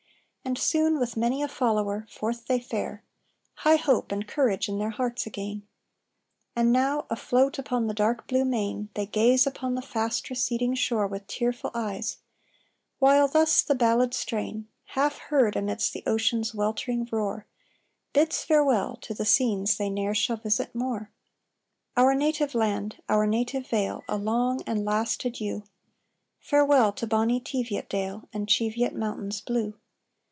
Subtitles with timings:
[0.43, 3.05] And soon with many a follower, forth they fare
[3.57, 5.65] High hope and courage in their hearts again:
[6.57, 11.07] And now, afloat upon the dark blue main, They gaze upon the fast receding shore
[11.07, 12.17] With tearful eyes
[12.97, 17.45] while thus the ballad strain, Half heard amidst the ocean's weltering roar,
[18.11, 21.11] Bids farewell to the scenes they ne'er shall visit more:
[21.95, 25.63] "Our native land our native vale A long and last adieu!
[26.39, 29.75] Farewell to bonny Teviot dale, And Cheviot mountains blue!